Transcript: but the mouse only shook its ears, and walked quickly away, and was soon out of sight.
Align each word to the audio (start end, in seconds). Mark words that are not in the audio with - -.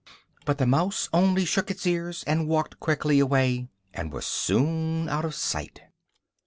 but 0.45 0.57
the 0.57 0.65
mouse 0.65 1.07
only 1.13 1.45
shook 1.45 1.69
its 1.69 1.85
ears, 1.85 2.23
and 2.25 2.47
walked 2.47 2.79
quickly 2.79 3.19
away, 3.19 3.67
and 3.93 4.11
was 4.11 4.25
soon 4.25 5.07
out 5.07 5.25
of 5.25 5.35
sight. 5.35 5.81